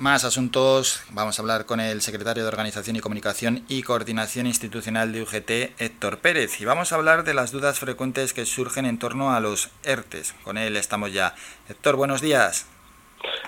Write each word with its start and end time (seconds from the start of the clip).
Más 0.00 0.24
asuntos. 0.24 1.02
Vamos 1.10 1.38
a 1.38 1.42
hablar 1.42 1.66
con 1.66 1.78
el 1.78 2.00
secretario 2.00 2.42
de 2.42 2.48
Organización 2.48 2.96
y 2.96 3.00
Comunicación 3.00 3.66
y 3.68 3.82
Coordinación 3.82 4.46
Institucional 4.46 5.12
de 5.12 5.20
UGT, 5.20 5.78
Héctor 5.78 6.20
Pérez. 6.20 6.58
Y 6.58 6.64
vamos 6.64 6.90
a 6.90 6.94
hablar 6.94 7.22
de 7.22 7.34
las 7.34 7.52
dudas 7.52 7.78
frecuentes 7.78 8.32
que 8.32 8.46
surgen 8.46 8.86
en 8.86 8.98
torno 8.98 9.34
a 9.34 9.40
los 9.40 9.68
ERTES. 9.84 10.32
Con 10.42 10.56
él 10.56 10.78
estamos 10.78 11.12
ya. 11.12 11.34
Héctor, 11.68 11.96
buenos 11.96 12.22
días. 12.22 12.64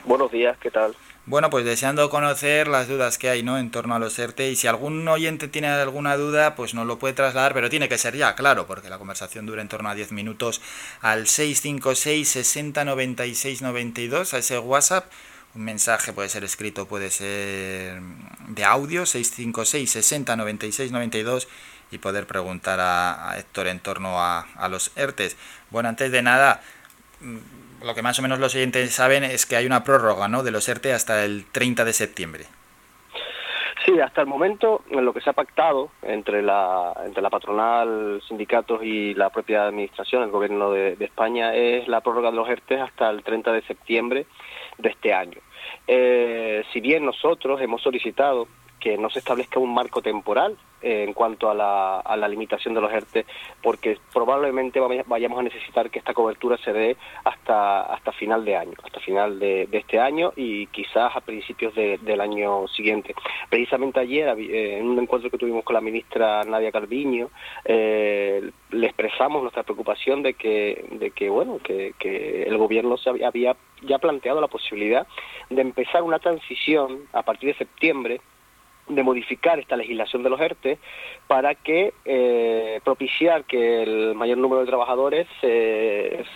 Buenos 0.04 0.30
días, 0.30 0.58
¿qué 0.60 0.70
tal? 0.70 0.94
Bueno, 1.24 1.48
pues 1.48 1.64
deseando 1.64 2.10
conocer 2.10 2.68
las 2.68 2.86
dudas 2.86 3.16
que 3.16 3.30
hay 3.30 3.42
¿no? 3.42 3.56
en 3.56 3.70
torno 3.70 3.94
a 3.94 3.98
los 3.98 4.18
ERTE 4.18 4.50
y 4.50 4.56
si 4.56 4.66
algún 4.66 5.08
oyente 5.08 5.48
tiene 5.48 5.68
alguna 5.68 6.18
duda, 6.18 6.54
pues 6.54 6.74
nos 6.74 6.86
lo 6.86 6.98
puede 6.98 7.14
trasladar, 7.14 7.54
pero 7.54 7.70
tiene 7.70 7.88
que 7.88 7.96
ser 7.96 8.14
ya, 8.14 8.34
claro, 8.34 8.66
porque 8.66 8.90
la 8.90 8.98
conversación 8.98 9.46
dura 9.46 9.62
en 9.62 9.68
torno 9.68 9.88
a 9.88 9.94
10 9.94 10.12
minutos 10.12 10.60
al 11.00 11.28
656 11.28 12.28
60 12.28 12.84
96 12.84 13.62
92, 13.62 14.34
a 14.34 14.38
ese 14.38 14.58
WhatsApp 14.58 15.06
un 15.54 15.64
mensaje 15.64 16.12
puede 16.12 16.28
ser 16.28 16.44
escrito, 16.44 16.86
puede 16.86 17.10
ser 17.10 18.00
de 18.48 18.64
audio, 18.64 19.04
656 19.04 19.90
60 19.90 20.36
96 20.36 20.92
92 20.92 21.48
y 21.90 21.98
poder 21.98 22.26
preguntar 22.26 22.80
a, 22.80 23.34
Héctor 23.38 23.68
en 23.68 23.80
torno 23.80 24.22
a, 24.22 24.46
los 24.70 24.92
ERTES. 24.96 25.36
Bueno, 25.70 25.90
antes 25.90 26.10
de 26.10 26.22
nada, 26.22 26.62
mm, 27.20 27.84
lo 27.84 27.94
que 27.94 28.02
más 28.02 28.18
o 28.18 28.22
menos 28.22 28.38
los 28.38 28.54
oyentes 28.54 28.94
saben 28.94 29.24
es 29.24 29.44
que 29.44 29.56
hay 29.56 29.66
una 29.66 29.84
prórroga 29.84 30.26
¿no? 30.28 30.42
de 30.42 30.50
los 30.50 30.68
ERTE 30.68 30.94
hasta 30.94 31.24
el 31.24 31.44
30 31.52 31.84
de 31.84 31.92
septiembre. 31.92 32.46
Sí, 33.84 33.98
hasta 33.98 34.20
el 34.20 34.28
momento 34.28 34.82
en 34.90 35.04
lo 35.04 35.12
que 35.12 35.20
se 35.20 35.30
ha 35.30 35.32
pactado 35.32 35.90
entre 36.02 36.40
la, 36.40 36.94
entre 37.04 37.20
la 37.20 37.30
patronal, 37.30 38.22
sindicatos 38.28 38.80
y 38.84 39.12
la 39.14 39.30
propia 39.30 39.64
administración, 39.64 40.22
el 40.22 40.30
gobierno 40.30 40.70
de, 40.70 40.96
España, 41.00 41.54
es 41.54 41.88
la 41.88 42.00
prórroga 42.00 42.30
de 42.30 42.36
los 42.36 42.48
ERTE 42.48 42.80
hasta 42.80 43.10
el 43.10 43.24
30 43.24 43.52
de 43.52 43.62
septiembre 43.62 44.26
de 44.78 44.88
este 44.88 45.12
año. 45.12 45.38
Eh, 45.88 46.62
si 46.72 46.80
bien 46.80 47.04
nosotros 47.04 47.60
hemos 47.60 47.82
solicitado 47.82 48.46
que 48.78 48.96
no 48.98 49.10
se 49.10 49.18
establezca 49.18 49.58
un 49.58 49.74
marco 49.74 50.00
temporal 50.00 50.56
eh, 50.82 51.04
en 51.04 51.12
cuanto 51.12 51.50
a 51.50 51.54
la, 51.54 52.00
a 52.00 52.16
la, 52.16 52.28
limitación 52.28 52.74
de 52.74 52.80
los 52.80 52.92
ERTE, 52.92 53.24
porque 53.62 53.98
probablemente 54.12 54.80
vayamos 55.06 55.38
a 55.38 55.42
necesitar 55.42 55.90
que 55.90 55.98
esta 55.98 56.14
cobertura 56.14 56.56
se 56.58 56.72
dé 56.72 56.96
hasta, 57.24 57.82
hasta 57.82 58.12
final 58.12 58.44
de 58.44 58.56
año, 58.56 58.74
hasta 58.82 59.00
final 59.00 59.38
de, 59.38 59.68
este 59.72 60.00
año 60.00 60.32
y 60.36 60.66
quizás 60.68 61.14
a 61.14 61.20
principios 61.20 61.74
del 61.74 62.20
año 62.20 62.66
siguiente. 62.68 63.14
Precisamente 63.48 64.00
ayer, 64.00 64.28
eh, 64.38 64.78
en 64.78 64.88
un 64.88 64.98
encuentro 64.98 65.30
que 65.30 65.38
tuvimos 65.38 65.64
con 65.64 65.74
la 65.74 65.80
ministra 65.80 66.42
Nadia 66.44 66.72
Calviño, 66.72 67.30
eh, 67.64 68.50
le 68.70 68.86
expresamos 68.86 69.42
nuestra 69.42 69.62
preocupación 69.62 70.22
de 70.22 70.34
que, 70.34 70.84
de 70.92 71.10
que 71.10 71.28
bueno, 71.28 71.58
que, 71.62 71.94
que 71.98 72.42
el 72.42 72.56
gobierno 72.58 72.96
se 72.96 73.10
había 73.10 73.56
ya 73.82 73.98
planteado 73.98 74.40
la 74.40 74.48
posibilidad 74.48 75.06
de 75.50 75.62
empezar 75.62 76.02
una 76.02 76.18
transición 76.18 77.02
a 77.12 77.22
partir 77.22 77.50
de 77.50 77.58
septiembre 77.58 78.20
de 78.94 79.02
modificar 79.02 79.58
esta 79.58 79.76
legislación 79.76 80.22
de 80.22 80.30
los 80.30 80.40
ERTE 80.40 80.78
para 81.26 81.54
que 81.54 81.92
eh, 82.04 82.80
propiciar 82.84 83.44
que 83.44 83.82
el 83.82 84.14
mayor 84.14 84.38
número 84.38 84.60
de 84.60 84.66
trabajadores 84.66 85.26
se 85.40 86.26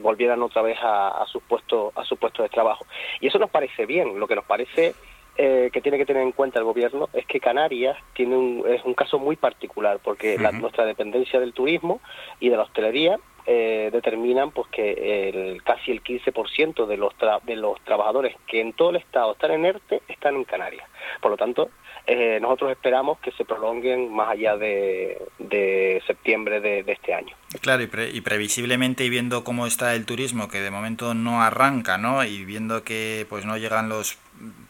volvieran 0.00 0.42
otra 0.42 0.62
vez 0.62 0.78
a, 0.82 1.22
a 1.22 1.26
sus 1.26 1.42
puestos 1.42 1.92
a 1.96 2.04
su 2.04 2.16
puesto 2.16 2.42
de 2.42 2.48
trabajo. 2.48 2.86
Y 3.20 3.26
eso 3.28 3.38
nos 3.38 3.50
parece 3.50 3.86
bien. 3.86 4.18
Lo 4.18 4.26
que 4.26 4.36
nos 4.36 4.44
parece 4.44 4.94
eh, 5.38 5.70
que 5.72 5.80
tiene 5.80 5.96
que 5.96 6.04
tener 6.04 6.22
en 6.22 6.32
cuenta 6.32 6.58
el 6.58 6.66
gobierno 6.66 7.08
es 7.14 7.24
que 7.24 7.40
Canarias 7.40 7.96
tiene 8.12 8.36
un, 8.36 8.64
es 8.68 8.84
un 8.84 8.92
caso 8.92 9.18
muy 9.18 9.36
particular 9.36 9.98
porque 10.04 10.36
la, 10.36 10.52
nuestra 10.52 10.84
dependencia 10.84 11.40
del 11.40 11.54
turismo 11.54 12.02
y 12.38 12.50
de 12.50 12.56
la 12.58 12.64
hostelería 12.64 13.18
eh, 13.46 13.90
determinan 13.92 14.50
pues 14.52 14.68
que 14.68 15.28
el, 15.28 15.62
casi 15.62 15.90
el 15.90 16.02
15% 16.02 16.86
de 16.86 16.96
los 16.96 17.12
de 17.44 17.56
los 17.56 17.80
trabajadores 17.80 18.36
que 18.46 18.60
en 18.60 18.72
todo 18.72 18.90
el 18.90 18.96
estado 18.96 19.32
están 19.32 19.50
en 19.52 19.64
ERTE 19.64 20.02
están 20.08 20.36
en 20.36 20.44
Canarias. 20.44 20.88
Por 21.20 21.32
lo 21.32 21.36
tanto, 21.36 21.70
eh, 22.06 22.38
nosotros 22.40 22.72
esperamos 22.72 23.18
que 23.20 23.30
se 23.32 23.44
prolonguen 23.44 24.12
más 24.12 24.30
allá 24.30 24.56
de, 24.56 26.02
septiembre 26.06 26.60
de, 26.60 26.84
este 26.86 27.14
año. 27.14 27.34
Claro, 27.60 27.82
y, 27.82 28.20
previsiblemente 28.20 29.04
y 29.04 29.10
viendo 29.10 29.44
cómo 29.44 29.66
está 29.66 29.94
el 29.94 30.04
turismo, 30.04 30.48
que 30.48 30.60
de 30.60 30.70
momento 30.70 31.14
no 31.14 31.42
arranca, 31.42 31.98
¿no? 31.98 32.24
Y 32.24 32.44
viendo 32.44 32.82
que 32.82 33.26
pues 33.28 33.44
no 33.44 33.56
llegan 33.56 33.88
los 33.88 34.18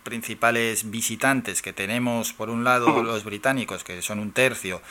principales 0.03 0.91
visitantes 0.91 1.63
que 1.63 1.73
tenemos, 1.73 2.33
por 2.35 2.51
un 2.51 2.65
lado 2.65 3.03
los 3.03 3.25
británicos, 3.25 3.83
que 3.83 4.03
son 4.03 4.19
un 4.19 4.33
tercio, 4.33 4.83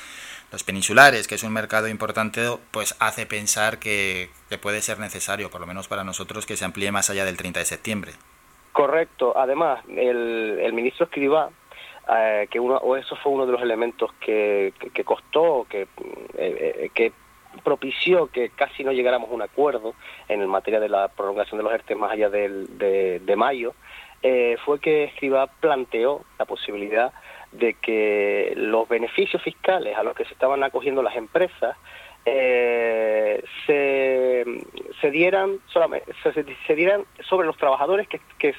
los 0.52 0.64
peninsulares, 0.64 1.28
que 1.28 1.36
es 1.36 1.44
un 1.44 1.54
mercado 1.54 1.88
importante, 1.88 2.42
pues 2.72 2.96
hace 3.00 3.26
pensar 3.26 3.80
que, 3.80 4.30
puede 4.62 4.82
ser 4.82 5.00
necesario, 5.00 5.50
por 5.50 5.62
lo 5.62 5.68
menos 5.68 5.88
para 5.88 6.04
nosotros, 6.04 6.46
que 6.46 6.58
se 6.58 6.66
amplíe 6.66 6.92
más 6.92 7.10
allá 7.10 7.26
del 7.26 7.38
30 7.38 7.60
de 7.60 7.66
septiembre. 7.66 8.12
Correcto. 8.74 9.38
Además, 9.38 9.84
el, 9.90 10.60
el 10.62 10.74
ministro 10.74 11.06
Escribá, 11.06 11.50
eh, 12.14 12.48
que 12.50 12.60
uno, 12.60 12.78
o 12.78 12.98
eso 12.98 13.16
fue 13.18 13.32
uno 13.32 13.46
de 13.46 13.54
los 13.54 13.62
elementos 13.62 14.12
que, 14.14 14.74
que, 14.94 15.04
costó, 15.04 15.66
que, 15.70 15.88
eh, 16.38 16.90
que 16.94 17.14
propició 17.64 18.28
que 18.28 18.50
casi 18.50 18.84
no 18.84 18.92
llegáramos 18.92 19.30
a 19.30 19.34
un 19.34 19.42
acuerdo 19.42 19.94
en 20.28 20.46
materia 20.48 20.80
de 20.80 20.90
la 20.90 21.08
prolongación 21.10 21.58
de 21.58 21.64
los 21.64 21.74
ERTE 21.74 21.96
más 21.96 22.12
allá 22.12 22.30
del, 22.30 22.78
de, 22.78 23.36
mayo, 23.36 23.74
eh, 24.24 24.58
fue 24.66 24.80
que 24.80 25.06
Escriba 25.06 25.48
planteó 25.48 26.24
la 26.40 26.46
posibilidad 26.46 27.14
de 27.52 27.74
que 27.76 28.54
los 28.56 28.88
beneficios 28.88 29.42
fiscales 29.42 29.98
a 29.98 30.04
los 30.04 30.16
que 30.16 30.26
se 30.26 30.34
estaban 30.34 30.64
acogiendo 30.64 31.04
las 31.04 31.16
empresas 31.16 31.76
eh, 32.24 33.44
se, 33.66 34.46
se, 35.02 35.10
dieran 35.10 35.58
solamente 35.66 36.14
se, 36.22 36.76
dieran 36.76 37.04
sobre 37.28 37.48
los 37.48 37.58
trabajadores 37.58 38.08
que, 38.08 38.22
que 38.38 38.54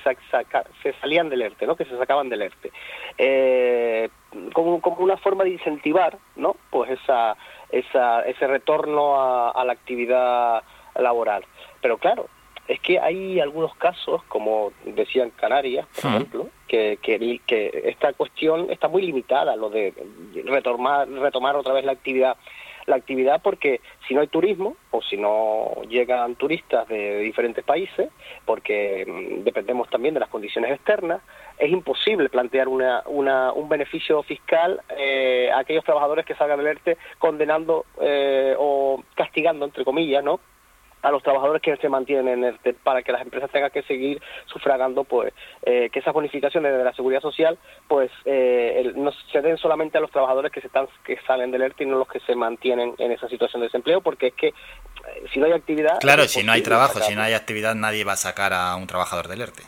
se 0.82 0.92
salían 1.00 1.28
del 1.28 1.42
ERTE, 1.42 1.66
¿no? 1.66 1.76
que 1.76 1.84
se 1.84 1.96
sacaban 1.96 2.28
del 2.28 2.42
ERTE, 2.42 2.72
eh, 3.18 4.08
como, 4.52 4.80
como 4.80 4.96
una 4.96 5.16
forma 5.16 5.44
de 5.44 5.50
incentivar 5.50 6.18
¿no? 6.34 6.56
pues 6.70 6.90
esa, 6.90 7.36
esa, 7.70 8.22
ese 8.22 8.48
retorno 8.48 9.52
a 9.52 9.64
la 9.64 9.72
actividad 9.72 10.64
laboral. 10.96 11.44
Pero 11.80 11.98
claro, 11.98 12.28
es 12.68 12.80
que 12.80 12.98
hay 12.98 13.40
algunos 13.40 13.74
casos, 13.76 14.22
como 14.24 14.72
decían 14.84 15.30
Canarias, 15.30 15.86
por 16.00 16.10
ejemplo, 16.10 16.48
que, 16.68 16.98
que, 17.02 17.40
que, 17.46 17.82
esta 17.84 18.12
cuestión 18.12 18.70
está 18.70 18.88
muy 18.88 19.02
limitada, 19.02 19.56
lo 19.56 19.68
de 19.68 19.92
retomar, 20.44 21.08
retomar 21.08 21.56
otra 21.56 21.72
vez 21.72 21.84
la 21.84 21.92
actividad 21.92 22.36
la 22.86 22.96
actividad 22.96 23.40
porque 23.42 23.80
si 24.06 24.14
no 24.14 24.20
hay 24.20 24.28
turismo 24.28 24.76
o 24.90 25.02
si 25.02 25.16
no 25.16 25.82
llegan 25.88 26.34
turistas 26.36 26.88
de 26.88 27.18
diferentes 27.18 27.64
países, 27.64 28.10
porque 28.44 29.04
mm, 29.06 29.44
dependemos 29.44 29.88
también 29.88 30.14
de 30.14 30.20
las 30.20 30.28
condiciones 30.28 30.72
externas, 30.72 31.22
es 31.58 31.70
imposible 31.70 32.28
plantear 32.28 32.68
una, 32.68 33.02
una, 33.06 33.52
un 33.52 33.68
beneficio 33.68 34.22
fiscal 34.22 34.80
eh, 34.96 35.50
a 35.52 35.60
aquellos 35.60 35.84
trabajadores 35.84 36.26
que 36.26 36.34
salgan 36.34 36.58
del 36.58 36.68
ERTE 36.68 36.96
condenando 37.18 37.86
eh, 38.00 38.54
o 38.58 39.02
castigando, 39.14 39.64
entre 39.64 39.84
comillas, 39.84 40.24
¿no? 40.24 40.40
A 41.02 41.10
los 41.10 41.22
trabajadores 41.22 41.60
que 41.60 41.76
se 41.76 41.88
mantienen 41.88 42.44
en 42.44 42.44
el, 42.44 42.74
para 42.76 43.02
que 43.02 43.12
las 43.12 43.22
empresas 43.22 43.50
tengan 43.50 43.70
que 43.70 43.82
seguir 43.82 44.22
sufragando 44.46 45.04
pues 45.04 45.32
eh, 45.64 45.90
que 45.92 45.98
esas 45.98 46.14
bonificaciones 46.14 46.72
de 46.72 46.84
la 46.84 46.94
seguridad 46.94 47.20
social 47.20 47.58
pues 47.88 48.10
eh, 48.24 48.92
no 48.94 49.10
se 49.32 49.40
den 49.42 49.58
solamente 49.58 49.98
a 49.98 50.00
los 50.00 50.10
trabajadores 50.10 50.52
que 50.52 50.60
se 50.60 50.68
están 50.68 50.86
que 51.04 51.18
salen 51.26 51.50
del 51.50 51.62
ERTE 51.62 51.84
y 51.84 51.86
no 51.86 51.98
los 51.98 52.08
que 52.08 52.20
se 52.20 52.34
mantienen 52.36 52.94
en 52.98 53.12
esa 53.12 53.28
situación 53.28 53.60
de 53.60 53.66
desempleo 53.66 54.00
porque 54.00 54.28
es 54.28 54.34
que 54.34 54.48
eh, 54.48 54.52
si 55.32 55.40
no 55.40 55.46
hay 55.46 55.52
actividad 55.52 55.98
claro 55.98 56.24
si 56.24 56.44
no 56.44 56.52
hay 56.52 56.62
trabajo 56.62 57.00
si 57.00 57.14
no 57.14 57.22
hay 57.22 57.34
actividad 57.34 57.74
nadie 57.74 58.04
va 58.04 58.12
a 58.12 58.16
sacar 58.16 58.52
a 58.52 58.76
un 58.76 58.86
trabajador 58.86 59.28
del 59.28 59.40
ERTE. 59.40 59.62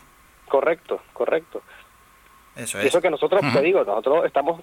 Correcto 0.47 1.01
correcto. 1.13 1.61
Eso 2.55 2.79
es. 2.79 2.85
eso 2.85 3.01
que 3.01 3.09
nosotros, 3.09 3.41
te 3.51 3.61
digo, 3.61 3.83
nosotros 3.83 4.23
estamos, 4.23 4.61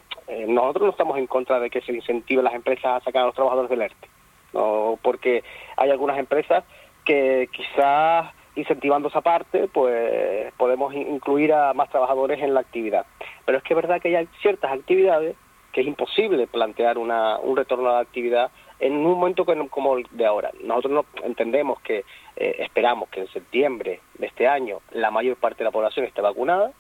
nosotros 0.49 0.85
no 0.85 0.91
estamos 0.93 1.19
en 1.19 1.27
contra 1.27 1.61
de 1.61 1.69
que 1.69 1.83
se 1.83 1.93
incentive 1.93 2.43
las 2.43 2.55
empresas 2.55 2.87
a 2.87 3.05
sacar 3.05 3.25
a 3.25 3.27
los 3.27 3.35
trabajadores 3.35 3.69
del 3.69 3.83
ERTE 3.83 4.09
¿no? 4.53 4.99
porque 5.03 5.43
hay 5.77 5.91
algunas 5.91 6.19
empresas 6.19 6.65
que 7.05 7.49
quizás 7.53 8.33
incentivando 8.55 9.09
esa 9.09 9.23
parte, 9.23 9.69
pues 9.69 10.53
podemos 10.57 10.95
incluir 10.95 11.53
a 11.53 11.73
más 11.73 11.89
trabajadores 11.89 12.41
en 12.43 12.55
la 12.55 12.61
actividad. 12.61 13.07
Pero 13.45 13.59
es 13.59 13.65
que 13.65 13.73
es 13.73 13.77
verdad 13.77 14.01
que 14.01 14.17
hay 14.17 14.29
ciertas 14.43 14.73
actividades 14.73 15.37
que 15.73 15.81
es 15.81 15.87
imposible 15.87 16.47
plantear 16.47 16.99
una, 16.99 17.39
un 17.39 17.57
retorno 17.57 17.89
a 17.89 17.95
la 17.95 18.01
actividad 18.01 18.51
en 18.79 18.95
un 18.95 19.19
momento 19.19 19.47
como 19.71 19.97
el 19.97 20.07
de 20.11 20.27
ahora. 20.27 20.51
Nosotros 20.63 20.93
no 20.93 21.25
entendemos 21.25 21.81
que 21.81 22.05
eh, 22.37 22.57
esperamos 22.59 23.09
que 23.09 23.21
en 23.21 23.29
septiembre 23.29 24.01
de 24.19 24.27
este 24.27 24.47
año 24.47 24.81
la 24.91 25.11
mayor 25.11 25.37
parte 25.37 25.59
de 25.59 25.65
la 25.65 25.71
población 25.71 26.05
esté 26.05 26.21
vacunada, 26.21 26.73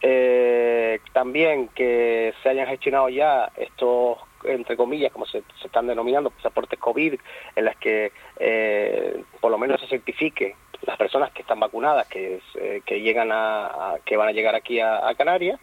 eh, 0.00 1.00
también 1.12 1.68
que 1.68 2.34
se 2.42 2.48
hayan 2.48 2.66
gestionado 2.66 3.08
ya 3.08 3.50
estos 3.56 4.18
entre 4.44 4.76
comillas, 4.76 5.12
como 5.12 5.26
se, 5.26 5.42
están 5.64 5.86
denominando, 5.86 6.30
pasaportes 6.30 6.78
COVID, 6.78 7.14
en 7.56 7.64
las 7.64 7.76
que 7.76 8.12
eh, 8.38 9.22
por 9.40 9.50
lo 9.50 9.58
menos 9.58 9.80
se 9.80 9.86
certifique 9.86 10.56
las 10.82 10.96
personas 10.96 11.32
que 11.32 11.42
están 11.42 11.60
vacunadas, 11.60 12.06
que, 12.08 12.40
eh, 12.60 12.82
que 12.84 13.00
llegan 13.00 13.30
a, 13.32 13.94
que 14.04 14.16
van 14.16 14.28
a 14.28 14.32
llegar 14.32 14.54
aquí 14.54 14.80
a, 14.80 15.14
Canarias, 15.16 15.58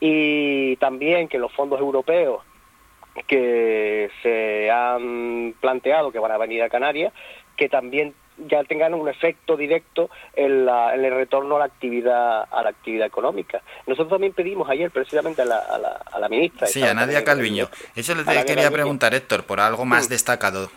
y 0.00 0.76
también 0.76 1.28
que 1.28 1.38
los 1.38 1.52
fondos 1.52 1.80
europeos 1.80 2.42
que 3.26 4.10
se 4.22 4.70
han 4.70 5.54
planteado 5.60 6.12
que 6.12 6.18
van 6.18 6.32
a 6.32 6.38
venir 6.38 6.62
a 6.62 6.68
Canarias, 6.68 7.14
que 7.56 7.68
también 7.68 8.14
ya 8.38 8.64
tengan 8.64 8.94
un 8.94 9.08
efecto 9.08 9.56
directo 9.56 10.10
en, 10.34 10.68
el 10.68 11.10
retorno 11.10 11.56
a 11.56 11.60
la 11.60 11.64
actividad 11.66 12.46
a 12.50 12.62
la 12.62 12.70
actividad 12.70 13.06
económica. 13.06 13.62
Nosotros 13.86 14.10
también 14.10 14.32
pedimos 14.32 14.68
ayer 14.68 14.90
precisamente 14.90 15.42
a 15.42 15.44
la, 15.44 15.58
a 15.58 16.18
la, 16.18 16.28
ministra. 16.28 16.66
Sí, 16.66 16.82
a 16.82 16.94
Nadia 16.94 17.24
Calviño. 17.24 17.68
Eso 17.94 18.14
le 18.14 18.44
quería 18.44 18.70
preguntar, 18.70 19.14
Héctor, 19.14 19.44
por 19.44 19.60
algo 19.60 19.84
más 19.84 20.08
destacado. 20.08 20.70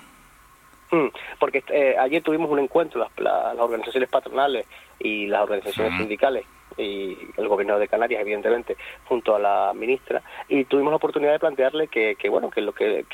Mm, 0.91 1.07
porque 1.39 1.63
eh, 1.69 1.95
ayer 1.99 2.23
tuvimos 2.23 2.49
un 2.49 2.59
encuentro, 2.59 2.99
las, 2.99 3.11
las, 3.17 3.57
organizaciones 3.57 4.09
patronales 4.09 4.65
y 4.99 5.27
las 5.27 5.41
organizaciones 5.41 5.97
sindicales 5.97 6.45
y 6.79 7.17
el 7.37 7.47
gobierno 7.47 7.77
de 7.77 7.87
Canarias, 7.87 8.21
evidentemente, 8.21 8.77
junto 9.05 9.35
a 9.35 9.39
la 9.39 9.73
ministra, 9.75 10.21
y 10.47 10.65
tuvimos 10.65 10.91
la 10.91 10.97
oportunidad 10.97 11.33
de 11.33 11.39
plantearle 11.39 11.87
que, 11.87 12.15
que 12.15 12.29
bueno, 12.29 12.49
que 12.49 12.61
lo 12.61 12.73
que, 12.73 13.05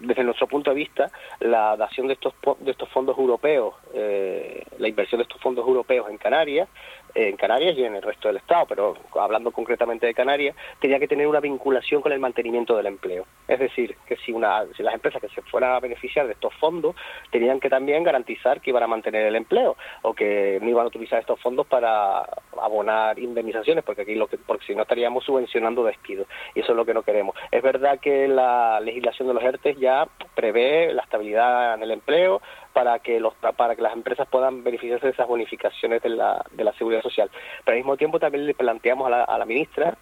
desde 0.00 0.24
nuestro 0.24 0.46
punto 0.46 0.70
de 0.70 0.76
vista, 0.76 1.10
la 1.40 1.76
dación 1.76 2.06
de 2.06 2.14
estos 2.14 2.34
de 2.60 2.70
estos 2.70 2.88
fondos 2.90 3.16
europeos, 3.18 3.74
eh, 3.92 4.64
la 4.78 4.88
inversión 4.88 5.18
de 5.18 5.24
estos 5.24 5.40
fondos 5.40 5.66
europeos 5.66 6.08
en 6.10 6.18
Canarias, 6.18 6.68
en 7.14 7.36
Canarias 7.36 7.76
y 7.78 7.84
en 7.84 7.94
el 7.94 8.02
resto 8.02 8.28
del 8.28 8.38
Estado, 8.38 8.66
pero 8.66 8.96
hablando 9.20 9.52
concretamente 9.52 10.06
de 10.06 10.14
Canarias, 10.14 10.56
tenía 10.80 10.98
que 10.98 11.06
tener 11.06 11.26
una 11.26 11.40
vinculación 11.40 12.02
con 12.02 12.12
el 12.12 12.18
mantenimiento 12.18 12.76
del 12.76 12.86
empleo. 12.86 13.26
Es 13.46 13.60
decir, 13.60 13.96
que 14.06 14.16
si, 14.16 14.32
una, 14.32 14.64
si 14.76 14.82
las 14.82 14.94
empresas 14.94 15.20
que 15.20 15.28
se 15.28 15.42
fueran 15.42 15.72
a 15.72 15.80
beneficiar 15.80 16.26
de 16.26 16.32
estos 16.32 16.52
fondos 16.54 16.96
tenían 17.30 17.60
que 17.60 17.70
también 17.70 18.02
garantizar 18.02 18.60
que 18.60 18.70
iban 18.70 18.82
a 18.82 18.88
mantener 18.88 19.26
el 19.26 19.36
empleo 19.36 19.76
o 20.02 20.12
que 20.12 20.58
no 20.60 20.68
iban 20.68 20.84
a 20.84 20.88
utilizar 20.88 21.20
estos 21.20 21.40
fondos 21.40 21.66
para 21.66 22.26
abonar 22.64 23.18
indemnizaciones, 23.18 23.84
porque 23.84 24.02
aquí 24.02 24.14
lo 24.14 24.26
que, 24.26 24.38
porque 24.38 24.66
si 24.66 24.74
no 24.74 24.82
estaríamos 24.82 25.24
subvencionando 25.24 25.84
despidos 25.84 26.26
y 26.54 26.60
eso 26.60 26.72
es 26.72 26.76
lo 26.76 26.84
que 26.84 26.94
no 26.94 27.02
queremos. 27.02 27.36
Es 27.50 27.62
verdad 27.62 27.98
que 28.00 28.28
la 28.28 28.80
legislación 28.80 29.28
de 29.28 29.34
los 29.34 29.42
ERTES 29.42 29.78
ya 29.78 30.06
prevé 30.34 30.92
la 30.92 31.02
estabilidad 31.02 31.74
en 31.74 31.82
el 31.82 31.90
empleo, 31.90 32.40
para 32.74 32.98
que 32.98 33.20
los 33.20 33.34
para 33.34 33.76
que 33.76 33.82
las 33.82 33.94
empresas 33.94 34.28
puedan 34.28 34.64
beneficiarse 34.64 35.06
de 35.06 35.12
esas 35.12 35.28
bonificaciones 35.28 36.02
de 36.02 36.10
la, 36.10 36.44
de 36.50 36.64
la 36.64 36.72
seguridad 36.72 37.02
social. 37.02 37.30
Pero 37.64 37.74
al 37.74 37.78
mismo 37.78 37.96
tiempo 37.96 38.18
también 38.18 38.46
le 38.46 38.54
planteamos 38.54 39.06
a 39.06 39.10
la, 39.10 39.24
a 39.24 39.38
la 39.38 39.46
ministra 39.46 39.96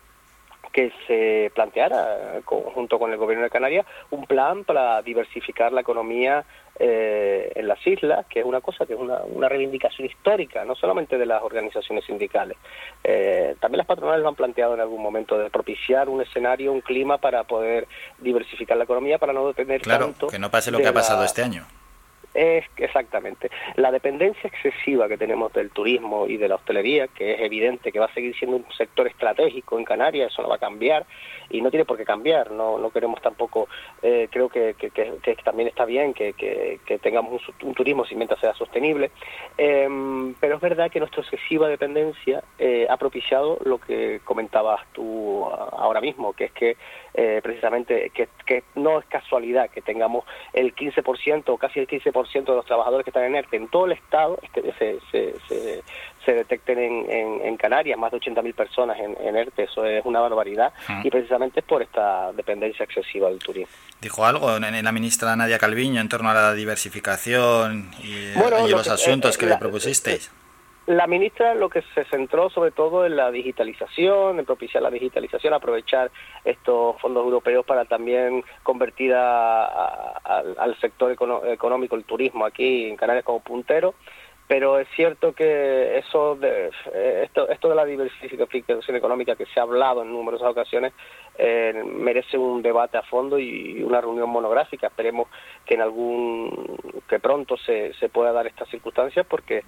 que 0.72 0.90
se 1.06 1.52
planteara, 1.54 2.40
junto 2.46 2.98
con 2.98 3.12
el 3.12 3.18
gobierno 3.18 3.44
de 3.44 3.50
Canarias, 3.50 3.86
un 4.10 4.24
plan 4.24 4.64
para 4.64 5.02
diversificar 5.02 5.70
la 5.70 5.82
economía 5.82 6.44
eh, 6.78 7.52
en 7.54 7.68
las 7.68 7.86
islas, 7.86 8.26
que 8.26 8.40
es 8.40 8.46
una 8.46 8.60
cosa 8.60 8.86
que 8.86 8.94
es 8.94 8.98
una, 8.98 9.20
una 9.24 9.48
reivindicación 9.48 10.06
histórica, 10.06 10.64
no 10.64 10.74
solamente 10.74 11.18
de 11.18 11.26
las 11.26 11.42
organizaciones 11.42 12.04
sindicales. 12.04 12.56
Eh, 13.04 13.54
también 13.60 13.78
las 13.78 13.86
patronales 13.86 14.22
lo 14.22 14.28
han 14.28 14.34
planteado 14.34 14.74
en 14.74 14.80
algún 14.80 15.02
momento, 15.02 15.38
de 15.38 15.50
propiciar 15.50 16.08
un 16.08 16.22
escenario, 16.22 16.72
un 16.72 16.80
clima 16.80 17.18
para 17.18 17.44
poder 17.44 17.86
diversificar 18.18 18.76
la 18.76 18.84
economía, 18.84 19.18
para 19.18 19.32
no 19.32 19.46
depender 19.46 19.82
claro, 19.82 20.06
tanto. 20.06 20.28
que 20.28 20.38
no 20.38 20.50
pase 20.50 20.70
lo 20.70 20.78
que 20.78 20.88
ha 20.88 20.92
pasado 20.92 21.24
este 21.24 21.42
año. 21.42 21.66
Es 22.34 22.64
exactamente. 22.78 23.50
La 23.76 23.90
dependencia 23.90 24.48
excesiva 24.48 25.06
que 25.06 25.18
tenemos 25.18 25.52
del 25.52 25.70
turismo 25.70 26.26
y 26.26 26.38
de 26.38 26.48
la 26.48 26.54
hostelería, 26.54 27.08
que 27.08 27.34
es 27.34 27.40
evidente 27.40 27.92
que 27.92 27.98
va 27.98 28.06
a 28.06 28.14
seguir 28.14 28.34
siendo 28.38 28.56
un 28.56 28.66
sector 28.76 29.06
estratégico 29.06 29.78
en 29.78 29.84
Canarias, 29.84 30.32
eso 30.32 30.40
no 30.40 30.48
va 30.48 30.56
a 30.56 30.58
cambiar 30.58 31.04
y 31.52 31.60
no 31.60 31.70
tiene 31.70 31.84
por 31.84 31.96
qué 31.96 32.04
cambiar. 32.04 32.50
No, 32.50 32.78
no 32.78 32.90
queremos 32.90 33.20
tampoco, 33.20 33.68
eh, 34.02 34.28
creo 34.30 34.48
que, 34.48 34.74
también 35.44 35.68
está 35.68 35.84
bien 35.84 36.12
que, 36.14 36.32
tengamos 37.02 37.42
un, 37.62 37.74
turismo 37.74 38.04
si 38.04 38.14
mientras 38.14 38.40
sea 38.40 38.54
sostenible, 38.54 39.10
em, 39.56 40.34
pero 40.34 40.56
es 40.56 40.60
verdad 40.60 40.90
que 40.90 40.98
nuestra 40.98 41.22
excesiva 41.22 41.68
dependencia 41.68 42.42
eh, 42.58 42.86
ha 42.88 42.96
propiciado 42.96 43.58
lo 43.64 43.78
que 43.78 44.20
comentabas 44.24 44.80
tú 44.92 45.44
ahora 45.44 46.00
mismo, 46.00 46.32
que 46.32 46.44
es 46.44 46.52
que 46.52 46.76
eh, 47.14 47.40
precisamente 47.42 48.10
que, 48.10 48.28
no 48.74 48.98
es 48.98 49.06
casualidad 49.06 49.70
que 49.70 49.82
tengamos 49.82 50.24
el 50.52 50.74
15% 50.74 51.44
o 51.46 51.58
casi 51.58 51.80
el 51.80 51.86
15% 51.86 52.44
de 52.44 52.54
los 52.54 52.64
trabajadores 52.64 53.04
que 53.04 53.10
están 53.10 53.24
en 53.24 53.36
ERTE 53.36 53.56
en 53.56 53.68
todo 53.68 53.86
el 53.86 53.92
Estado 53.92 54.38
este, 54.42 54.72
se, 55.10 55.40
se, 55.48 55.82
detecten 56.30 56.78
en, 56.78 57.40
en, 57.42 57.56
Canarias, 57.56 57.98
más 57.98 58.12
de 58.12 58.18
80.000 58.18 58.54
personas 58.54 58.98
en, 58.98 59.16
en, 59.20 59.36
ERTE, 59.36 59.64
eso 59.64 59.84
es 59.84 60.04
una 60.04 60.20
barbaridad 60.20 60.72
y 61.02 61.10
precisamente 61.10 61.60
es 61.60 61.66
por 61.66 61.82
esta 61.82 62.32
dependencia 62.32 62.84
excesiva 62.84 63.28
del 63.28 63.38
turismo. 63.38 63.74
¿Dijo 64.00 64.24
algo 64.24 64.56
en 64.56 64.84
la 64.84 64.92
ministra 64.92 65.34
Nadia 65.36 65.58
Calviño 65.58 66.00
en 66.00 66.08
torno 66.08 66.30
a 66.30 66.34
la 66.34 66.54
diversificación 66.54 67.90
y, 68.02 68.32
los 68.70 68.88
asuntos 68.88 69.36
que, 69.36 69.46
le 69.46 69.56
propusisteis? 69.56 70.30
La 70.86 71.06
ministra 71.06 71.54
lo 71.54 71.68
que 71.68 71.82
se 71.94 72.04
centró 72.06 72.50
sobre 72.50 72.72
todo 72.72 73.06
en 73.06 73.14
la 73.14 73.30
digitalización, 73.30 74.40
en 74.40 74.44
propiciar 74.44 74.82
la 74.82 74.90
digitalización, 74.90 75.54
aprovechar 75.54 76.10
estos 76.44 77.00
fondos 77.00 77.22
europeos 77.24 77.64
para 77.64 77.84
también 77.84 78.42
convertir 78.64 79.14
al 79.14 80.76
sector 80.80 81.12
económico, 81.12 81.94
el 81.94 82.04
turismo 82.04 82.44
aquí 82.44 82.86
en 82.86 82.96
Canarias 82.96 83.24
como 83.24 83.38
puntero 83.38 83.94
pero 84.48 84.78
es 84.78 84.88
cierto 84.94 85.32
que 85.32 85.98
eso 85.98 86.36
de, 86.36 86.70
eh, 86.92 87.22
esto, 87.24 87.48
esto 87.48 87.68
de 87.68 87.74
la 87.74 87.84
diversificación 87.84 88.96
económica 88.96 89.36
que 89.36 89.46
se 89.46 89.60
ha 89.60 89.62
hablado 89.62 90.02
en 90.02 90.12
numerosas 90.12 90.50
ocasiones 90.50 90.92
eh, 91.38 91.82
merece 91.86 92.36
un 92.36 92.60
debate 92.60 92.98
a 92.98 93.02
fondo 93.02 93.38
y 93.38 93.82
una 93.82 94.00
reunión 94.00 94.28
monográfica. 94.28 94.88
Esperemos 94.88 95.28
que 95.64 95.74
en 95.74 95.80
algún 95.80 96.76
que 97.08 97.18
pronto 97.18 97.56
se, 97.56 97.94
se 97.94 98.08
pueda 98.08 98.32
dar 98.32 98.46
estas 98.46 98.68
circunstancias 98.68 99.24
porque 99.26 99.64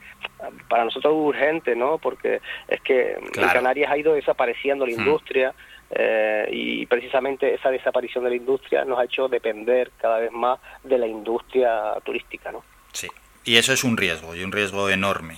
para 0.69 0.85
nosotros 0.85 1.15
es 1.15 1.21
urgente, 1.21 1.75
¿no? 1.75 1.99
Porque 1.99 2.41
es 2.69 2.81
que 2.83 3.13
en 3.13 3.49
Canarias 3.53 3.91
ha 3.91 3.97
ido 3.97 4.15
desapareciendo 4.15 4.87
la 4.87 4.95
hmm. 4.95 4.99
industria. 4.99 5.55
Eh, 5.91 6.49
y 6.51 6.87
precisamente 6.87 7.55
esa 7.55 7.71
desaparición 7.71 8.25
de 8.25 8.31
la 8.31 8.37
industria 8.37 8.85
nos 8.85 8.99
ha 8.99 9.05
hecho 9.05 9.29
depender 9.29 9.93
cada 9.99 10.19
vez 10.19 10.33
más 10.33 10.59
de 10.83 10.99
la 10.99 11.07
industria 11.07 11.95
turística, 12.03 12.51
¿no? 12.51 12.65
Sí. 12.93 13.09
Y 13.45 13.57
eso 13.57 13.73
es 13.73 13.85
un 13.85 13.97
riesgo, 13.97 14.35
y 14.35 14.43
un 14.43 14.53
riesgo 14.53 14.89
enorme. 14.89 15.37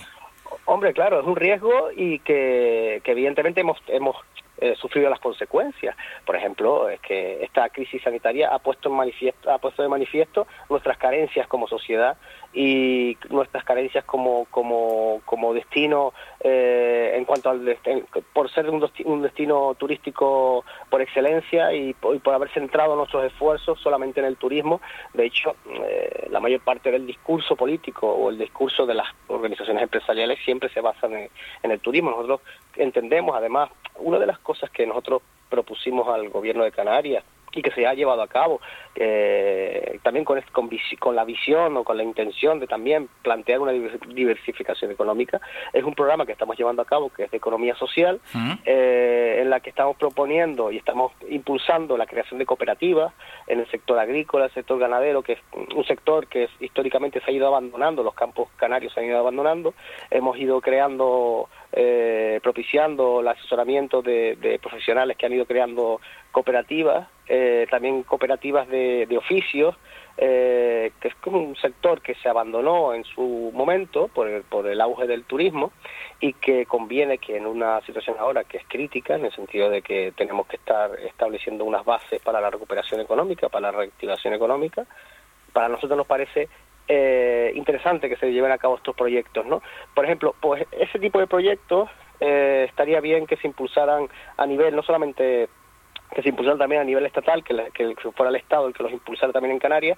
Hombre, 0.65 0.93
claro, 0.93 1.19
es 1.21 1.25
un 1.25 1.35
riesgo 1.35 1.89
y 1.95 2.19
que, 2.19 3.01
que 3.03 3.11
evidentemente 3.11 3.61
hemos, 3.61 3.77
hemos 3.87 4.15
eh, 4.59 4.75
sufrido 4.75 5.07
las 5.07 5.19
consecuencias. 5.19 5.95
Por 6.25 6.35
ejemplo, 6.35 6.89
es 6.89 6.99
que 7.01 7.43
esta 7.43 7.69
crisis 7.69 8.01
sanitaria 8.01 8.49
ha 8.51 8.57
puesto, 8.57 8.89
en 8.89 8.95
manifiesto, 8.95 9.51
ha 9.51 9.59
puesto 9.59 9.83
de 9.83 9.89
manifiesto 9.89 10.47
nuestras 10.67 10.97
carencias 10.97 11.47
como 11.47 11.67
sociedad 11.67 12.17
y 12.53 13.17
nuestras 13.29 13.63
carencias 13.63 14.03
como, 14.05 14.45
como, 14.49 15.21
como 15.25 15.53
destino 15.53 16.11
eh, 16.39 17.13
en 17.15 17.25
cuanto 17.25 17.49
al 17.49 17.65
destino, 17.65 18.03
por 18.33 18.51
ser 18.51 18.69
un, 18.69 18.87
un, 19.05 19.21
destino 19.21 19.73
turístico 19.75 20.63
por 20.89 21.01
excelencia 21.01 21.73
y 21.73 21.93
por, 21.93 22.21
haber 22.33 22.49
centrado 22.51 22.95
nuestros 22.95 23.25
esfuerzos 23.25 23.79
solamente 23.79 24.19
en 24.19 24.27
el 24.27 24.37
turismo. 24.37 24.79
De 25.13 25.25
hecho, 25.25 25.55
eh, 25.83 26.27
la 26.29 26.39
mayor 26.39 26.61
parte 26.61 26.91
del 26.91 27.07
discurso 27.07 27.55
político 27.55 28.07
o 28.07 28.29
el 28.29 28.37
discurso 28.37 28.85
de 28.85 28.93
las 28.93 29.07
organizaciones 29.27 29.83
empresariales 29.83 30.37
siempre 30.45 30.69
se 30.69 30.81
basa 30.81 31.07
en, 31.07 31.29
en 31.63 31.71
el 31.71 31.79
turismo. 31.79 32.11
Nosotros 32.11 32.41
entendemos, 32.75 33.35
además, 33.35 33.71
una 33.95 34.19
de 34.19 34.27
las 34.27 34.37
cosas 34.39 34.69
que 34.69 34.85
nosotros 34.85 35.23
propusimos 35.49 36.07
al 36.07 36.29
gobierno 36.29 36.63
de 36.63 36.71
Canarias 36.71 37.23
y 37.53 37.61
que 37.61 37.71
se 37.71 37.87
ha 37.87 37.93
llevado 37.93 38.21
a 38.21 38.27
cabo 38.27 38.59
eh, 38.95 39.99
también 40.03 40.25
con, 40.25 40.41
con, 40.51 40.69
con, 40.99 41.15
la 41.15 41.23
visión 41.23 41.77
o 41.77 41.83
con 41.83 41.97
la 41.97 42.03
intención 42.03 42.59
de 42.59 42.67
también 42.67 43.09
plantear 43.21 43.59
una 43.59 43.71
diversificación 43.71 44.91
económica. 44.91 45.39
Es 45.73 45.83
un 45.83 45.93
programa 45.93 46.25
que 46.25 46.31
estamos 46.31 46.57
llevando 46.57 46.81
a 46.81 46.85
cabo 46.85 47.09
que 47.09 47.23
es 47.23 47.31
de 47.31 47.37
economía 47.37 47.75
social, 47.75 48.19
eh, 48.65 49.39
en 49.41 49.49
la 49.49 49.59
que 49.59 49.69
estamos 49.69 49.97
proponiendo 49.97 50.71
y 50.71 50.77
estamos 50.77 51.11
impulsando 51.29 51.97
la 51.97 52.05
creación 52.05 52.39
de 52.39 52.45
cooperativas 52.45 53.13
en 53.47 53.59
el 53.59 53.69
sector 53.69 53.99
agrícola, 53.99 54.45
el 54.45 54.51
sector 54.51 54.79
ganadero, 54.79 55.21
que 55.21 55.33
es 55.33 55.39
un 55.75 55.85
sector 55.85 56.27
que 56.27 56.49
históricamente 56.59 57.21
se 57.21 57.31
ha 57.31 57.33
ido 57.33 57.47
abandonando, 57.47 58.03
los 58.03 58.13
campos 58.13 58.49
canarios 58.57 58.93
se 58.93 58.99
han 58.99 59.05
ido 59.05 59.19
abandonando. 59.19 59.73
Hemos 60.09 60.37
ido 60.37 60.61
creando 60.61 61.49
eh, 61.71 62.39
propiciando 62.41 63.19
el 63.19 63.27
asesoramiento 63.27 64.01
de, 64.01 64.59
profesionales 64.61 65.17
que 65.17 65.25
han 65.25 65.33
ido 65.33 65.45
creando 65.45 65.99
cooperativas, 66.31 67.07
eh, 67.29 67.67
también 67.69 68.03
cooperativas 68.03 68.67
de, 68.67 69.07
oficios, 69.17 69.75
eh, 70.17 70.91
que 70.99 71.09
es 71.09 71.15
como 71.15 71.39
un 71.39 71.55
sector 71.55 72.01
que 72.01 72.15
se 72.15 72.29
abandonó 72.29 72.93
en 72.93 73.03
su 73.03 73.51
momento 73.53 74.07
por 74.07 74.27
el, 74.27 74.43
por 74.43 74.67
el 74.67 74.81
auge 74.81 75.05
del 75.05 75.25
turismo 75.25 75.71
y 76.19 76.33
que 76.33 76.65
conviene 76.65 77.17
que 77.19 77.37
en 77.37 77.45
una 77.45 77.81
situación 77.81 78.15
ahora 78.19 78.43
que 78.43 78.57
es 78.57 78.63
crítica, 78.67 79.15
en 79.15 79.25
el 79.25 79.31
sentido 79.33 79.69
de 79.69 79.81
que 79.81 80.13
tenemos 80.15 80.47
que 80.47 80.55
estar 80.55 80.91
estableciendo 81.01 81.65
unas 81.65 81.85
bases 81.85 82.21
para 82.21 82.41
la 82.41 82.49
recuperación 82.49 83.01
económica, 83.01 83.49
para 83.49 83.71
la 83.71 83.77
reactivación 83.77 84.33
económica, 84.33 84.85
para 85.53 85.69
nosotros 85.69 85.97
nos 85.97 86.07
parece 86.07 86.49
eh, 86.87 87.51
interesante 87.55 88.09
que 88.09 88.15
se 88.15 88.31
lleven 88.31 88.51
a 88.51 88.57
cabo 88.57 88.77
estos 88.77 88.95
proyectos, 88.95 89.45
¿no? 89.45 89.61
Por 89.93 90.05
ejemplo, 90.05 90.33
pues 90.39 90.65
ese 90.71 90.99
tipo 90.99 91.19
de 91.19 91.27
proyectos 91.27 91.89
eh, 92.19 92.65
estaría 92.69 93.01
bien 93.01 93.27
que 93.27 93.37
se 93.37 93.47
impulsaran 93.47 94.07
a 94.37 94.45
nivel 94.45 94.75
no 94.75 94.81
solamente 94.81 95.49
que 96.13 96.21
se 96.21 96.29
impulsaran 96.29 96.57
también 96.57 96.81
a 96.81 96.85
nivel 96.85 97.05
estatal, 97.05 97.43
que, 97.43 97.69
que, 97.73 97.95
fuera 98.11 98.29
el 98.29 98.35
Estado 98.35 98.67
el 98.67 98.73
que 98.73 98.83
los 98.83 98.91
impulsara 98.91 99.33
también 99.33 99.53
en 99.53 99.59
Canarias, 99.59 99.97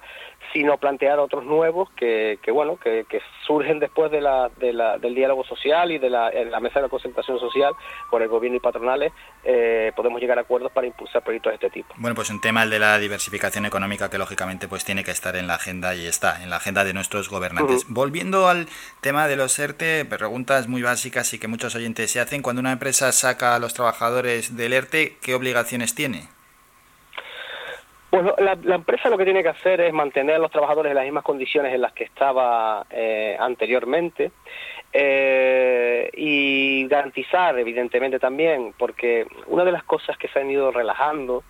sino 0.52 0.76
plantear 0.78 1.18
otros 1.18 1.44
nuevos 1.44 1.88
que, 1.92 2.38
que 2.42 2.50
bueno, 2.50 2.76
que, 2.76 3.04
que, 3.08 3.20
surgen 3.46 3.80
después 3.80 4.12
de 4.12 4.20
la, 4.20 4.48
de 4.58 4.72
la, 4.72 4.98
del 4.98 5.12
diálogo 5.12 5.42
social 5.42 5.90
y 5.90 5.98
de 5.98 6.08
la, 6.08 6.30
la 6.30 6.60
mesa 6.60 6.78
de 6.78 6.82
la 6.82 6.88
concentración 6.88 7.40
social 7.40 7.72
con 8.08 8.22
el 8.22 8.28
gobierno 8.28 8.58
y 8.58 8.60
patronales, 8.60 9.12
eh, 9.42 9.92
podemos 9.96 10.20
llegar 10.20 10.38
a 10.38 10.42
acuerdos 10.42 10.70
para 10.70 10.86
impulsar 10.86 11.24
proyectos 11.24 11.50
de 11.50 11.54
este 11.54 11.70
tipo. 11.70 11.92
Bueno, 11.96 12.14
pues 12.14 12.30
un 12.30 12.40
tema 12.40 12.62
el 12.62 12.70
de 12.70 12.78
la 12.78 12.98
diversificación 12.98 13.66
económica 13.66 14.08
que 14.08 14.18
lógicamente 14.18 14.68
pues 14.68 14.84
tiene 14.84 15.02
que 15.02 15.10
estar 15.10 15.34
en 15.34 15.48
la 15.48 15.54
agenda 15.54 15.96
y 15.96 16.06
está 16.06 16.44
en 16.44 16.50
la 16.50 16.56
agenda 16.56 16.84
de 16.84 16.92
nuestros 16.92 17.28
gobernantes. 17.28 17.86
Volviendo 17.88 18.48
al 18.48 18.68
tema 19.00 19.26
de 19.26 19.34
los 19.34 19.58
ERTE, 19.58 20.04
preguntas 20.04 20.68
muy 20.68 20.82
básicas 20.82 21.32
y 21.34 21.40
que 21.40 21.48
muchos 21.48 21.74
oyentes 21.74 22.10
se 22.10 22.20
hacen. 22.20 22.42
Cuando 22.42 22.60
una 22.60 22.72
empresa 22.72 23.10
saca 23.10 23.56
a 23.56 23.58
los 23.58 23.74
trabajadores 23.74 24.56
del 24.56 24.74
ERTE, 24.74 25.16
¿qué 25.20 25.34
obligaciones 25.34 25.94
tiene? 25.94 25.99
Bueno, 28.10 28.34
la, 28.38 28.74
empresa 28.74 29.08
lo 29.08 29.16
que 29.16 29.24
tiene 29.24 29.42
que 29.42 29.50
hacer 29.50 29.80
es 29.80 29.92
mantener 29.92 30.34
a 30.34 30.38
los 30.38 30.50
trabajadores 30.50 30.90
en 30.90 30.96
las 30.96 31.04
mismas 31.04 31.22
condiciones 31.22 31.72
en 31.72 31.80
las 31.80 31.92
que 31.92 32.02
estaba 32.02 32.84
eh, 32.90 33.36
anteriormente 33.38 34.32
eh, 34.92 36.10
y 36.14 36.88
garantizar, 36.88 37.56
evidentemente 37.56 38.18
también, 38.18 38.74
porque 38.76 39.26
una 39.46 39.64
de 39.64 39.70
las 39.70 39.84
cosas 39.84 40.18
que 40.18 40.26
se 40.26 40.40
han 40.40 40.50
ido 40.50 40.72
relajando 40.72 41.44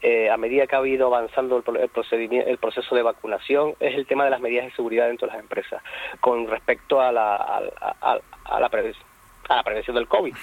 eh, 0.00 0.30
a 0.30 0.38
medida 0.38 0.66
que 0.66 0.76
ha 0.76 0.86
ido 0.86 1.06
avanzando 1.14 1.58
el, 1.58 1.88
procedimiento, 1.90 2.48
el 2.48 2.56
proceso 2.56 2.94
de 2.94 3.02
vacunación 3.02 3.74
es 3.78 3.94
el 3.94 4.06
tema 4.06 4.24
de 4.24 4.30
las 4.30 4.40
medidas 4.40 4.64
de 4.64 4.72
seguridad 4.72 5.08
dentro 5.08 5.26
de 5.26 5.34
las 5.34 5.42
empresas 5.42 5.82
con 6.20 6.46
respecto 6.48 6.98
a 6.98 7.12
la, 7.12 7.34
a, 7.34 8.58
la, 8.58 8.68
prevención, 8.68 9.96
del 9.96 10.08
COVID. 10.08 10.34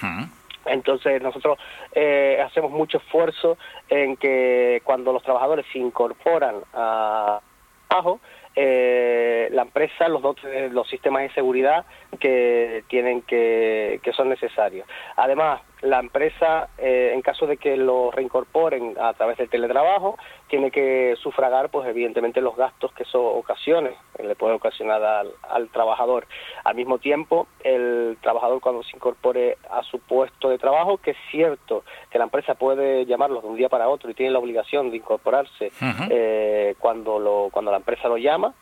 Entonces 0.66 1.20
nosotros 1.22 1.58
eh, 1.92 2.40
hacemos 2.44 2.70
mucho 2.70 2.98
esfuerzo 2.98 3.58
en 3.88 4.16
que 4.16 4.82
cuando 4.84 5.12
los 5.12 5.22
trabajadores 5.22 5.66
se 5.72 5.78
incorporan 5.78 6.56
a 6.72 7.40
trabajo, 7.88 8.20
eh, 8.56 9.48
la 9.50 9.62
empresa 9.62 10.08
los 10.08 10.22
dote 10.22 10.68
los 10.70 10.88
sistemas 10.88 11.22
de 11.22 11.30
seguridad 11.32 11.84
que 12.20 12.84
tienen 12.88 13.22
que, 13.22 14.00
que 14.02 14.12
son 14.12 14.28
necesarios. 14.28 14.86
Además, 15.16 15.60
la 15.80 15.98
empresa, 15.98 16.68
eh, 16.78 17.10
en 17.14 17.20
caso 17.22 17.46
de 17.46 17.56
que 17.56 17.76
lo 17.76 18.10
reincorporen 18.12 18.96
a 19.00 19.12
través 19.14 19.38
del 19.38 19.48
teletrabajo, 19.48 20.16
tiene 20.54 20.70
que 20.70 21.16
sufragar, 21.20 21.68
pues 21.68 21.88
evidentemente, 21.88 22.40
los 22.40 22.54
gastos 22.54 22.92
que 22.92 23.02
eso 23.02 23.20
ocasiones, 23.20 23.94
le 24.22 24.36
puede 24.36 24.54
ocasionar 24.54 25.02
al, 25.02 25.68
trabajador. 25.70 26.28
Al 26.62 26.76
mismo 26.76 26.98
tiempo, 26.98 27.48
el 27.64 28.16
trabajador 28.20 28.60
cuando 28.60 28.84
se 28.84 28.94
incorpore 28.94 29.58
a 29.68 29.82
su 29.82 29.98
puesto 29.98 30.48
de 30.48 30.58
trabajo, 30.58 30.98
que 30.98 31.10
es 31.10 31.16
cierto 31.32 31.82
que 32.08 32.18
la 32.18 32.24
empresa 32.26 32.54
puede 32.54 33.04
llamarlo 33.04 33.40
de 33.40 33.48
un 33.48 33.56
día 33.56 33.68
para 33.68 33.88
otro 33.88 34.08
y 34.08 34.14
tiene 34.14 34.30
la 34.30 34.38
obligación 34.38 34.92
de 34.92 34.98
incorporarse 34.98 35.72
eh, 36.08 36.76
cuando, 36.78 37.18
lo, 37.18 37.48
cuando 37.50 37.72
la 37.72 37.78
empresa 37.78 38.06
lo 38.06 38.16
llama, 38.16 38.54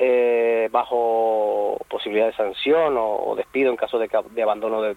eh, 0.00 0.68
bajo 0.70 1.76
posibilidad 1.88 2.26
de 2.26 2.34
sanción 2.34 2.94
o, 2.96 3.34
despido 3.36 3.70
en 3.70 3.76
caso 3.76 3.98
de, 3.98 4.08
de 4.30 4.42
abandono 4.42 4.82
del 4.82 4.96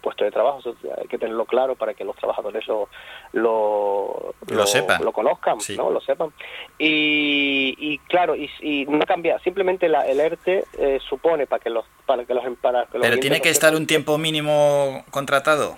puesto 0.00 0.24
de 0.24 0.32
trabajo. 0.32 0.60
hay 1.00 1.06
que 1.06 1.18
tenerlo 1.18 1.44
claro 1.44 1.76
para 1.76 1.94
que 1.94 2.04
los 2.04 2.16
trabajadores 2.16 2.66
lo, 2.66 2.88
lo, 3.32 4.34
lo, 4.48 4.66
sepan, 4.66 5.04
lo 5.04 5.12
conozcan, 5.12 5.58
¿no? 5.76 5.90
lo 5.90 6.00
sepan. 6.00 6.32
Y, 6.78 7.76
y 7.78 7.98
claro, 8.08 8.34
y, 8.34 8.86
no 8.88 9.00
cambia, 9.06 9.38
simplemente 9.38 9.88
la, 9.88 10.06
el 10.06 10.18
ERTE 10.18 10.64
eh, 10.78 10.98
supone 11.08 11.46
para 11.46 11.62
que 11.62 11.70
los 11.70 11.84
para 12.06 12.24
que 12.24 12.34
los, 12.34 12.44
para 12.58 12.86
que 12.86 12.98
Pero 12.98 13.18
tiene 13.18 13.40
que 13.40 13.50
estar 13.50 13.76
un 13.76 13.86
tiempo 13.86 14.18
mínimo 14.18 15.04
contratado. 15.10 15.76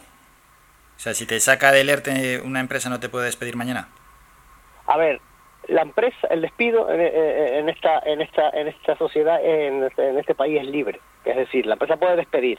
O 0.97 1.00
sea, 1.02 1.14
si 1.14 1.26
te 1.26 1.38
saca 1.41 1.73
del 1.73 1.91
ERTE 1.91 2.41
una 2.41 2.61
empresa 2.61 2.88
no 2.88 3.00
te 3.00 3.09
puede 3.09 3.26
despedir 3.26 3.57
mañana. 3.57 3.88
A 4.87 4.97
ver, 4.97 5.21
la 5.69 5.83
empresa, 5.83 6.26
el 6.28 6.42
despido 6.42 6.90
en, 6.90 7.69
esta, 7.69 8.00
en 8.04 8.21
esta, 8.21 8.50
en 8.50 8.69
esta 8.69 8.97
sociedad, 8.97 9.45
en 9.45 9.85
este, 9.85 10.09
en 10.09 10.19
este 10.19 10.35
país 10.35 10.61
es 10.61 10.66
libre. 10.66 11.00
Es 11.25 11.37
decir, 11.37 11.66
la 11.66 11.75
empresa 11.75 11.97
puede 11.97 12.16
despedir. 12.16 12.59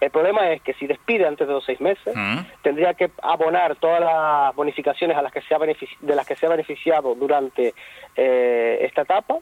El 0.00 0.10
problema 0.10 0.50
es 0.50 0.62
que 0.62 0.72
si 0.74 0.86
despide 0.86 1.26
antes 1.26 1.46
de 1.46 1.52
los 1.52 1.64
seis 1.64 1.80
meses, 1.80 2.16
mm. 2.16 2.38
tendría 2.62 2.94
que 2.94 3.10
abonar 3.22 3.76
todas 3.76 4.00
las 4.00 4.54
bonificaciones 4.56 5.16
a 5.16 5.22
las 5.22 5.30
que 5.30 5.42
se 5.42 5.54
ha 5.54 5.58
de 5.58 6.14
las 6.14 6.26
que 6.26 6.36
se 6.36 6.46
ha 6.46 6.48
beneficiado 6.48 7.14
durante 7.14 7.74
eh, 8.16 8.78
esta 8.80 9.02
etapa. 9.02 9.38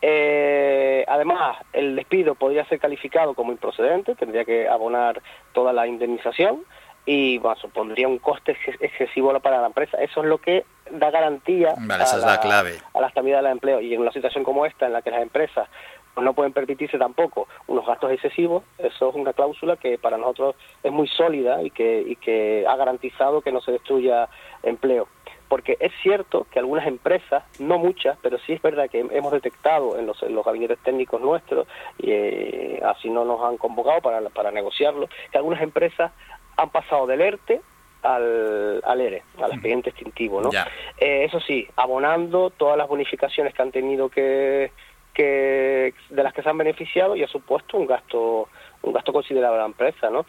Eh, 0.00 1.04
además, 1.06 1.58
el 1.72 1.94
despido 1.94 2.34
podría 2.34 2.64
ser 2.64 2.80
calificado 2.80 3.34
como 3.34 3.52
improcedente, 3.52 4.16
tendría 4.16 4.44
que 4.44 4.68
abonar 4.68 5.22
toda 5.52 5.72
la 5.72 5.86
indemnización 5.86 6.64
y 7.06 7.38
bueno, 7.38 7.56
supondría 7.56 8.08
un 8.08 8.18
coste 8.18 8.56
excesivo 8.80 9.38
para 9.40 9.60
la 9.60 9.68
empresa. 9.68 9.98
Eso 10.02 10.22
es 10.22 10.26
lo 10.26 10.38
que 10.38 10.64
da 10.92 11.10
garantía 11.10 11.74
a, 11.76 12.16
la, 12.18 12.40
clave. 12.40 12.78
a 12.94 13.00
la 13.00 13.08
estabilidad 13.08 13.42
del 13.42 13.52
empleo. 13.52 13.80
Y 13.80 13.94
en 13.94 14.00
una 14.00 14.12
situación 14.12 14.44
como 14.44 14.66
esta, 14.66 14.86
en 14.86 14.92
la 14.92 15.02
que 15.02 15.10
las 15.10 15.22
empresas 15.22 15.68
pues, 16.14 16.24
no 16.24 16.34
pueden 16.34 16.52
permitirse 16.52 16.98
tampoco 16.98 17.48
unos 17.66 17.86
gastos 17.86 18.12
excesivos, 18.12 18.62
eso 18.78 19.08
es 19.08 19.14
una 19.14 19.32
cláusula 19.32 19.76
que 19.76 19.98
para 19.98 20.18
nosotros 20.18 20.56
es 20.82 20.92
muy 20.92 21.08
sólida 21.08 21.62
y 21.62 21.70
que, 21.70 22.02
y 22.06 22.16
que 22.16 22.66
ha 22.68 22.76
garantizado 22.76 23.40
que 23.40 23.52
no 23.52 23.60
se 23.60 23.72
destruya 23.72 24.28
empleo. 24.62 25.08
Porque 25.48 25.76
es 25.80 25.92
cierto 26.02 26.46
que 26.50 26.58
algunas 26.58 26.86
empresas, 26.86 27.44
no 27.58 27.78
muchas, 27.78 28.16
pero 28.22 28.38
sí 28.38 28.54
es 28.54 28.62
verdad 28.62 28.88
que 28.88 29.00
hemos 29.00 29.32
detectado 29.32 29.98
en 29.98 30.06
los, 30.06 30.22
en 30.22 30.34
los 30.34 30.44
gabinetes 30.44 30.78
técnicos 30.78 31.20
nuestros, 31.20 31.66
y 31.98 32.10
eh, 32.10 32.82
así 32.84 33.10
no 33.10 33.24
nos 33.24 33.42
han 33.42 33.58
convocado 33.58 34.00
para, 34.00 34.20
para 34.30 34.50
negociarlo, 34.50 35.08
que 35.30 35.36
algunas 35.36 35.60
empresas 35.60 36.10
han 36.56 36.70
pasado 36.70 37.06
del 37.06 37.20
ERTE 37.20 37.60
al, 38.02 38.82
al 38.84 39.00
ERE, 39.00 39.22
al 39.40 39.52
expediente 39.52 39.90
extintivo, 39.90 40.40
¿no? 40.40 40.50
Eh, 40.98 41.24
eso 41.24 41.40
sí, 41.40 41.66
abonando 41.76 42.50
todas 42.50 42.76
las 42.76 42.88
bonificaciones 42.88 43.54
que 43.54 43.62
han 43.62 43.72
tenido 43.72 44.08
que, 44.08 44.72
que 45.14 45.94
de 46.10 46.22
las 46.22 46.32
que 46.32 46.42
se 46.42 46.48
han 46.48 46.58
beneficiado 46.58 47.16
y 47.16 47.22
ha 47.22 47.28
supuesto 47.28 47.76
un 47.76 47.86
gasto 47.86 48.48
un 48.82 48.92
gasto 48.92 49.12
considerable 49.12 49.58
a 49.58 49.60
la 49.60 49.66
empresa, 49.66 50.10
¿no? 50.10 50.26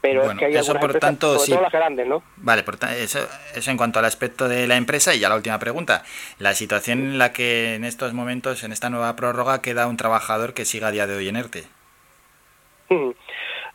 Pero 0.00 0.30
es 0.30 0.38
que 0.38 0.44
hay 0.44 0.56
eso 0.56 0.74
por 0.74 0.94
tanto, 1.00 1.38
sí. 1.40 1.52
las 1.52 1.72
grandes, 1.72 2.06
¿no? 2.06 2.22
Vale, 2.36 2.62
por 2.62 2.78
eso, 2.96 3.18
eso 3.54 3.70
en 3.70 3.76
cuanto 3.76 3.98
al 3.98 4.04
aspecto 4.04 4.48
de 4.48 4.68
la 4.68 4.76
empresa 4.76 5.12
y 5.12 5.18
ya 5.18 5.28
la 5.28 5.34
última 5.34 5.58
pregunta. 5.58 6.04
La 6.38 6.54
situación 6.54 7.00
en 7.00 7.18
la 7.18 7.32
que 7.32 7.74
en 7.74 7.84
estos 7.84 8.12
momentos, 8.12 8.62
en 8.62 8.70
esta 8.70 8.90
nueva 8.90 9.16
prórroga, 9.16 9.60
queda 9.60 9.88
un 9.88 9.96
trabajador 9.96 10.54
que 10.54 10.64
siga 10.64 10.88
a 10.88 10.90
día 10.92 11.08
de 11.08 11.16
hoy 11.16 11.28
en 11.28 11.36
ERTE. 11.36 11.64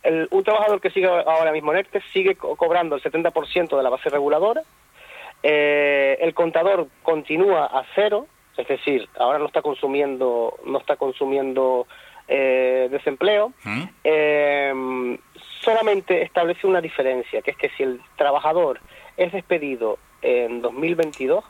Hmm 0.04 0.26
un 0.30 0.44
trabajador 0.44 0.80
que 0.80 0.90
sigue 0.90 1.06
ahora 1.06 1.52
mismo 1.52 1.72
en 1.72 1.78
ERTE 1.78 2.02
sigue 2.12 2.36
cobrando 2.36 2.96
el 2.96 3.02
70% 3.02 3.76
de 3.76 3.82
la 3.82 3.90
base 3.90 4.10
reguladora, 4.10 4.62
eh, 5.42 6.18
el 6.20 6.34
contador 6.34 6.88
continúa 7.02 7.66
a 7.66 7.84
cero, 7.94 8.26
es 8.56 8.66
decir, 8.68 9.08
ahora 9.18 9.38
no 9.38 9.46
está 9.46 9.62
consumiendo, 9.62 10.58
no 10.64 10.78
está 10.78 10.96
consumiendo 10.96 11.86
eh, 12.28 12.88
desempleo, 12.90 13.52
¿Mm? 13.64 13.82
eh, 14.04 15.18
solamente 15.60 16.22
establece 16.22 16.66
una 16.66 16.80
diferencia, 16.80 17.42
que 17.42 17.52
es 17.52 17.56
que 17.56 17.70
si 17.70 17.82
el 17.82 18.00
trabajador 18.16 18.80
es 19.16 19.32
despedido 19.32 19.98
en 20.22 20.62
2022, 20.62 21.44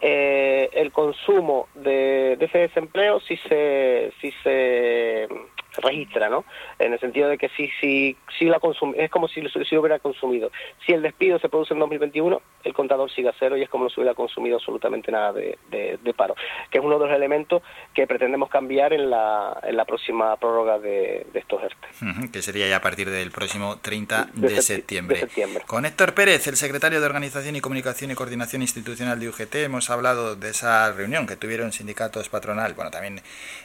el 0.00 0.92
consumo 0.92 1.68
de, 1.74 2.36
de, 2.38 2.44
ese 2.44 2.58
desempleo 2.58 3.20
si 3.20 3.38
se, 3.38 4.12
si 4.20 4.32
se 4.42 5.28
registra, 5.76 6.28
¿no? 6.28 6.44
En 6.78 6.92
el 6.92 7.00
sentido 7.00 7.28
de 7.28 7.38
que 7.38 7.48
si, 7.50 7.70
si, 7.80 8.16
si 8.38 8.46
la 8.46 8.60
es 8.96 9.10
como 9.10 9.28
si, 9.28 9.42
si 9.48 9.76
hubiera 9.76 9.98
consumido. 9.98 10.50
Si 10.86 10.92
el 10.92 11.02
despido 11.02 11.38
se 11.38 11.48
produce 11.48 11.74
en 11.74 11.80
2021, 11.80 12.40
el 12.64 12.72
contador 12.72 13.10
sigue 13.10 13.28
a 13.28 13.34
cero 13.38 13.56
y 13.56 13.62
es 13.62 13.68
como 13.68 13.88
si 13.88 14.00
hubiera 14.00 14.14
consumido 14.14 14.56
absolutamente 14.56 15.10
nada 15.12 15.32
de, 15.32 15.58
de, 15.70 16.14
paro, 16.14 16.34
que 16.70 16.78
es 16.78 16.84
uno 16.84 16.98
de 16.98 17.06
los 17.06 17.14
elementos 17.14 17.62
que 17.92 18.06
pretendemos 18.06 18.48
cambiar 18.48 18.92
en 18.92 19.10
la, 19.10 19.58
en 19.62 19.76
la 19.76 19.84
próxima 19.84 20.36
prórroga 20.36 20.78
de, 20.78 21.26
estos 21.34 21.62
ERTE. 21.62 22.30
que 22.30 22.42
sería 22.42 22.68
ya 22.68 22.76
a 22.76 22.80
partir 22.80 23.10
del 23.10 23.30
próximo 23.30 23.78
30 23.78 24.30
de, 24.34 24.62
septiembre. 24.62 25.18
septiembre. 25.18 25.64
Con 25.66 25.84
Héctor 25.84 26.14
Pérez, 26.14 26.46
el 26.46 26.56
secretario 26.56 27.00
de 27.00 27.06
Organización 27.06 27.56
y 27.56 27.60
Comunicación 27.60 28.10
y 28.10 28.14
Coordinación 28.14 28.62
Institucional 28.62 29.18
de 29.18 29.28
UGT, 29.28 29.54
hemos 29.56 29.90
hablado 29.90 30.36
de 30.36 30.50
esa 30.50 30.92
reunión 30.92 31.26
que 31.26 31.36
tuvieron 31.36 31.72
sindicatos 31.72 32.28
patronal, 32.28 32.74
bueno, 32.74 32.90
también 32.90 33.20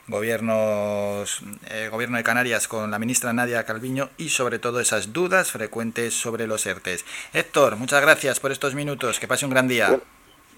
gobiernos, 0.08 1.44
eh, 1.70 1.90
Gobierno 2.00 2.16
de 2.16 2.24
Canarias 2.24 2.70
con 2.70 2.92
la 2.92 2.98
ministra 2.98 3.34
Nadia 3.34 3.66
Calviño 3.66 4.08
y 4.16 4.30
sobre 4.30 4.58
todo 4.58 4.80
esas 4.80 5.12
dudas 5.12 5.52
frecuentes 5.52 6.14
sobre 6.14 6.48
los 6.48 6.66
ERTES. 6.66 7.04
Héctor, 7.34 7.76
muchas 7.76 8.02
gracias 8.02 8.40
por 8.40 8.54
estos 8.54 8.74
minutos, 8.74 9.20
que 9.20 9.28
pase 9.28 9.44
un 9.44 9.52
gran 9.52 9.68
día. 9.68 10.00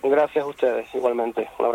Gracias 0.04 0.44
a 0.44 0.48
ustedes, 0.48 0.88
igualmente. 0.94 1.50
Un 1.58 1.66
abrazo. 1.66 1.70